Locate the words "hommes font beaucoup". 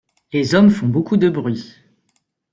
0.55-1.15